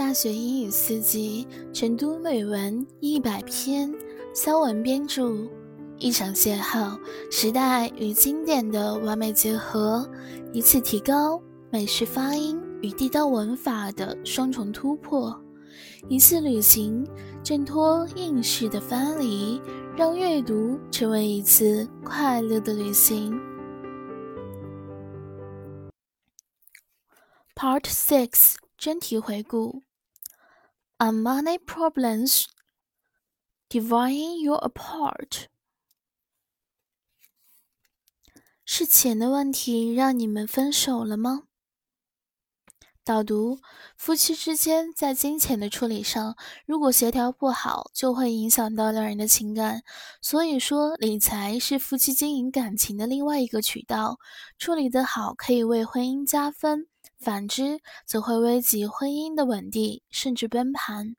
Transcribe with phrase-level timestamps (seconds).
[0.00, 3.94] 大学英语四级，成都美文一百篇，
[4.34, 5.30] 肖文编著。
[5.98, 6.98] 一场邂逅，
[7.30, 10.10] 时代与经典的完美结合，
[10.54, 11.38] 一次提高
[11.70, 15.38] 美式发音与地道文法的双重突破，
[16.08, 17.06] 一次旅行
[17.44, 19.60] 挣脱应试的藩篱，
[19.94, 23.38] 让阅读成为一次快乐的旅行。
[27.54, 29.82] Part Six 真题回顾
[31.02, 32.44] ：On money problems
[33.70, 35.46] dividing you apart，
[38.66, 41.44] 是钱的问题让你们分手了吗？
[43.02, 43.58] 导读：
[43.96, 46.36] 夫妻之间在金钱的处理上，
[46.66, 49.82] 如果协调不好，就会影响到两人的情感。
[50.20, 54.18] 所以说，理财是夫妻经营感情的另外一个渠道，
[54.58, 56.88] 处理得好，可以为婚姻加分。
[57.19, 61.15] 反之，则会危及婚姻的稳定，甚至崩盘。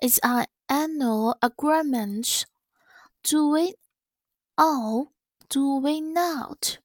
[0.00, 2.42] It's an annual agreement.
[3.22, 3.74] Do we
[4.56, 5.08] all?
[5.48, 6.78] Do we not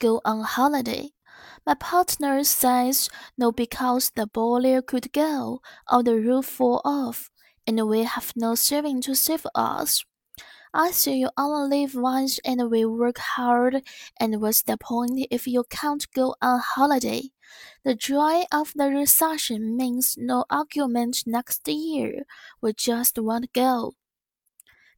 [0.00, 1.12] go on holiday?
[1.64, 7.28] My partner says no because the boiler could go or the roof fall off,
[7.66, 10.04] and we have no saving to save us.
[10.72, 13.82] I say you only live once and we work hard,
[14.20, 17.30] and what's the point if you can't go on holiday?
[17.84, 22.26] The joy of the recession means no argument next year.
[22.60, 23.94] We just won't go.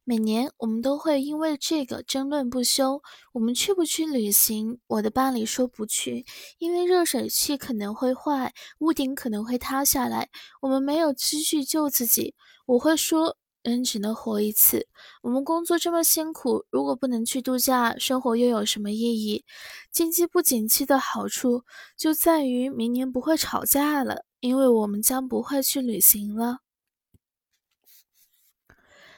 [0.03, 3.01] 每年我们都会因为这个争论不休。
[3.31, 4.79] 我们去不去旅行？
[4.87, 6.25] 我的伴侣说不去，
[6.57, 10.29] 因为热水器可能会坏，屋顶可能会塌下来，
[10.59, 12.35] 我们没有积蓄救自己。
[12.65, 13.37] 我会说。
[13.65, 14.87] 人只能活一次，
[15.21, 19.45] 我们工作这么辛苦，如果不能去度假，生活又有什么意义？
[19.91, 21.63] 经济不景气的好处
[21.95, 26.59] 就在于明年不会吵架了，因为我们将不会去旅行了。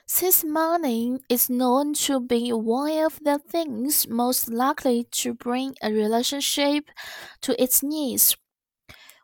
[0.05, 5.89] Since money is known to be one of the things most likely to bring a
[5.89, 6.83] relationship
[7.39, 8.33] to its knees,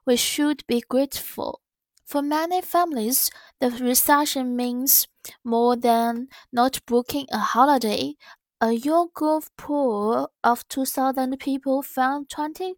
[0.05, 1.59] we should be grateful.
[2.05, 3.27] For many families,
[3.59, 5.03] the recession means
[5.44, 8.14] more than not booking a holiday.
[8.60, 12.76] A YouGov poll of 2,000 people found 22%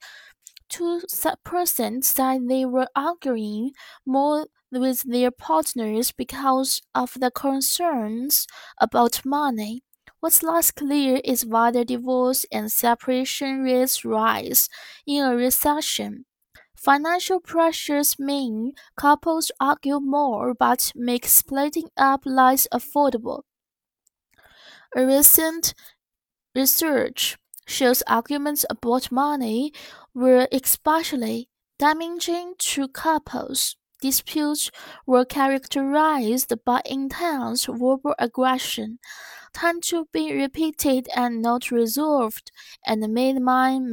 [2.05, 3.73] said they were arguing
[4.05, 8.47] more with their partners because of the concerns
[8.81, 9.83] about money.
[10.21, 14.69] What's less clear is whether divorce and separation rates rise
[15.07, 16.25] in a recession.
[16.87, 23.43] Financial pressures mean couples argue more but make splitting up less affordable.
[24.97, 25.75] A recent
[26.55, 29.73] research shows arguments about money
[30.15, 31.49] were especially
[31.81, 33.77] damaging to couples.
[34.01, 34.71] Disputes
[35.07, 39.01] were characterized by intense verbal aggression,
[39.53, 42.53] tend to be repeated and not resolved,
[42.87, 43.93] and made men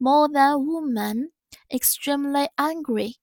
[0.00, 1.32] more than women
[1.72, 3.16] extremely angry，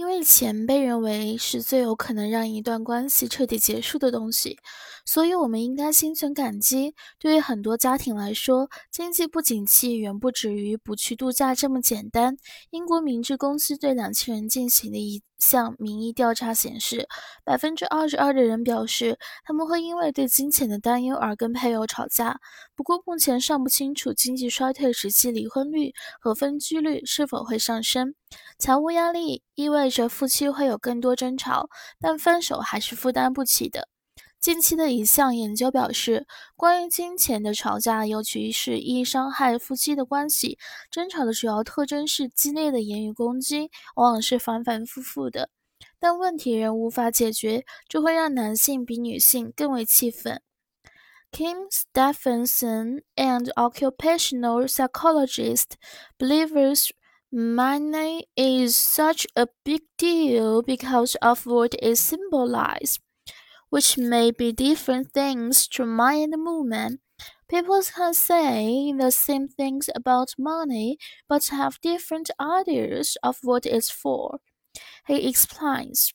[0.00, 4.56] 因为钱被认为是最有可能让一段关系彻底结束的东西，
[5.04, 6.94] 所以我们应该心存感激。
[7.18, 12.38] 对于很多家庭来说，经济不景气远不止于不去度假这么简单。
[12.70, 17.06] 英国明治公司对两千人进行的一项民意调查显示，
[17.44, 22.40] 百分之二十二的人表示他们会因为对金钱的担忧而跟配偶吵架。
[22.74, 28.14] 不过，目前尚不清楚经济衰退时期离婚率和分居率是否会上升。
[28.58, 31.68] 财务压力意味着夫妻会有更多争吵，
[31.98, 33.88] 但分手还是负担不起的。
[34.38, 36.26] 近期的一项研究表示，
[36.56, 40.58] 关于金钱的吵架，尤其是易伤害夫妻的关系。
[40.90, 45.50] 争吵的主要特征是激烈的言语攻击，往往是反反复复的。
[45.98, 50.40] 但问题仍无法解决，这会让男性比女性更为气愤。
[51.30, 55.72] Kim Stephenson and occupational psychologist
[56.18, 56.88] believers
[57.32, 62.98] money is such a big deal because of what it symbolizes
[63.70, 67.00] which may be different things to and woman.
[67.48, 73.90] People can say the same things about money, but have different ideas of what it's
[73.90, 74.40] for.
[75.06, 76.12] He explains.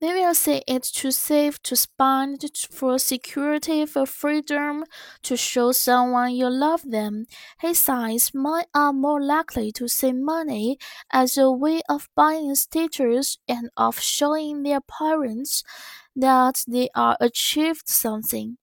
[0.00, 4.84] They will say it's to save, to spend, for security, for freedom,
[5.22, 7.26] to show someone you love them.
[7.60, 10.78] He says men are more likely to see money
[11.12, 15.62] as a way of buying status and of showing their parents
[16.16, 18.58] that they are achieved something.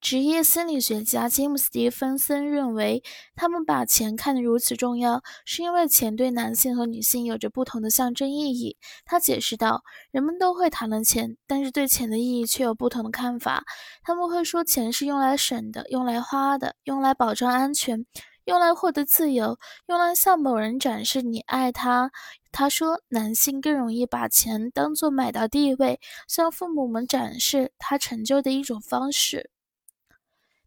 [0.00, 3.02] 职业心理学家吉姆·斯蒂芬森认为，
[3.36, 8.78] 他们把钱看得如此重要，是因为钱对男性和女性有着不同的象征意义。
[9.04, 13.62] 他解释道：“人们都会谈论钱，但是对钱的意义却有不同的看法。
[14.02, 18.06] 他们会说钱是用来省的，用来花的，用来保障安全，
[18.46, 22.10] 用来获得自由，用来向某人展示你爱他。”
[22.50, 29.50] 他说，男性更容易把钱当作买到地位，向父母们展示他成就的一种方式。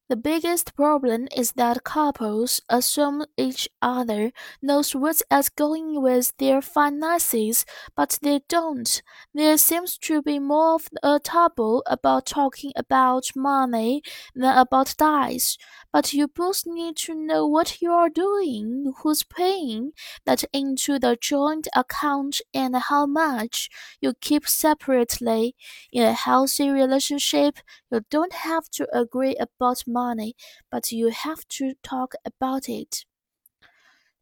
[0.09, 5.23] The biggest problem is that couples assume each other knows what's
[5.55, 7.65] going with their finances,
[7.95, 9.01] but they don't.
[9.33, 14.03] There seems to be more of a taboo about talking about money
[14.35, 15.57] than about dice.
[15.91, 19.91] But you both need to know what you are doing, who's paying
[20.25, 23.69] that into the joint account, and how much
[24.01, 25.55] you keep separately.
[25.91, 27.59] In a healthy relationship,
[27.93, 30.35] you don't have to agree about money,
[30.71, 33.05] but you have to talk about it.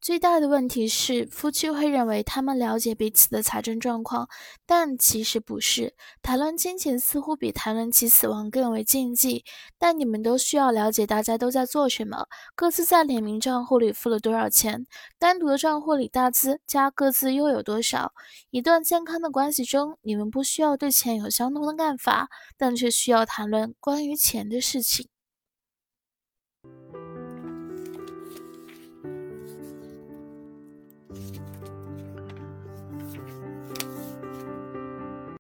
[0.02, 4.28] 最大的问题是，夫妻会认为他们了解彼此的财政状况，
[4.66, 5.94] 但其实不是。
[6.24, 9.46] 谈论金钱似乎比谈论其死亡更为禁忌。
[9.78, 12.26] 但你们都需要了解大家都在做什么，
[12.56, 14.88] 各自在联名账户里付了多少钱，
[15.20, 18.12] 单独的账户里大资加各自又有多少。
[18.50, 22.28] 一段健康的关系中，你们不需要对钱有相同的看法，
[22.58, 25.08] 但却需要谈论关于钱的事情。